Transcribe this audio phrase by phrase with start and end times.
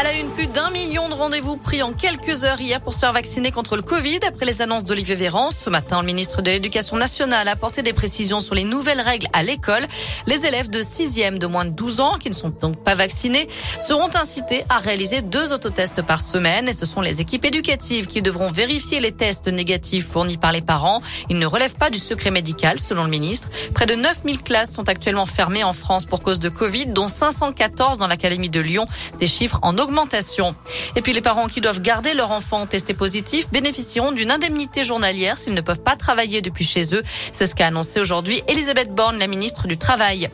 [0.00, 3.00] Elle a une, plus d'un million de rendez-vous pris en quelques heures hier pour se
[3.00, 5.50] faire vacciner contre le Covid après les annonces d'Olivier Véran.
[5.50, 9.26] Ce matin, le ministre de l'Éducation nationale a apporté des précisions sur les nouvelles règles
[9.34, 9.86] à l'école.
[10.26, 13.46] Les élèves de 6e de moins de 12 ans, qui ne sont donc pas vaccinés,
[13.80, 18.22] seront incités à réaliser deux autotests par semaine et ce sont les équipes éducatives qui
[18.22, 21.02] devront vérifier les tests négatifs fournis par les parents.
[21.28, 23.50] Ils ne relèvent pas du secret médical, selon le ministre.
[23.74, 27.98] Près de 9000 classes sont actuellement fermées en France pour cause de Covid, dont 514
[27.98, 28.86] dans l'Académie de Lyon.
[29.20, 30.54] Des chiffres en augmentation.
[30.96, 35.36] Et puis les parents qui doivent garder leur enfant testé positif bénéficieront d'une indemnité journalière
[35.36, 37.02] s'ils ne peuvent pas travailler depuis chez eux.
[37.32, 40.30] C'est ce qu'a annoncé aujourd'hui Elisabeth Borne, la ministre du Travail.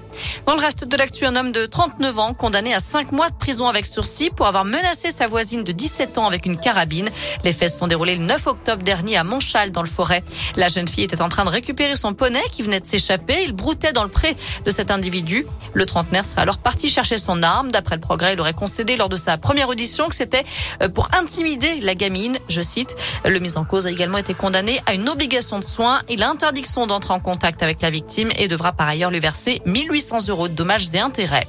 [0.46, 3.36] Dans le reste de l'actu, un homme de 39 ans condamné à 5 mois de
[3.36, 7.08] prison avec sursis pour avoir menacé sa voisine de 17 ans avec une carabine.
[7.44, 10.22] Les faits se sont déroulés le 9 octobre dernier à Montchal dans le forêt.
[10.56, 13.42] La jeune fille était en train de récupérer son poney qui venait de s'échapper.
[13.44, 15.46] Il broutait dans le pré de cet individu.
[15.72, 17.70] Le trentenaire serait alors parti chercher son arme.
[17.70, 20.44] D'après le progrès, il aurait concédé lors de sa première audition que c'était
[20.82, 22.96] euh, pour intimider la gamine, je cite.
[23.24, 26.00] Le mis en cause a également été condamné à une obligation de soins.
[26.08, 29.60] Il a interdiction d'entrer en contact avec la victime et devra par ailleurs lui verser
[29.66, 31.46] 1800 euros de dommages et intérêts.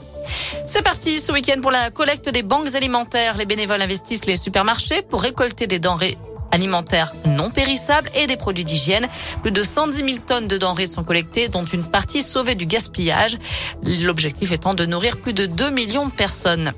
[0.66, 3.38] C'est parti ce week-end pour la collecte des banques alimentaires.
[3.38, 6.17] Les bénévoles investissent les supermarchés pour récolter des denrées
[6.52, 9.08] alimentaires non périssables et des produits d'hygiène.
[9.42, 13.38] Plus de 110 000 tonnes de denrées sont collectées, dont une partie sauvée du gaspillage.
[13.83, 16.73] L'objectif étant de nourrir plus de 2 millions de personnes.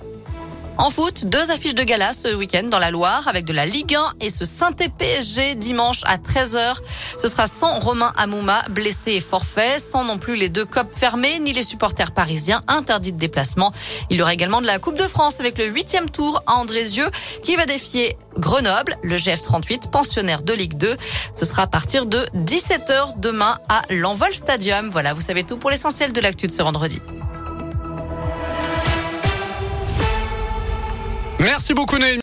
[0.78, 3.96] En foot, deux affiches de gala ce week-end dans la Loire avec de la Ligue
[3.96, 6.76] 1 et ce saint PSG dimanche à 13h.
[7.18, 11.40] Ce sera sans Romain Amouma, blessé et forfait, sans non plus les deux copes fermées
[11.40, 13.74] ni les supporters parisiens interdits de déplacement.
[14.10, 17.10] Il y aura également de la Coupe de France avec le huitième tour à Andrézieux
[17.44, 20.96] qui va défier Grenoble, le GF38, pensionnaire de Ligue 2.
[21.36, 24.90] Ce sera à partir de 17h demain à l'Envol Stadium.
[24.90, 27.02] Voilà, vous savez tout pour l'essentiel de l'actu de ce vendredi.
[31.42, 32.20] Merci beaucoup Naïm.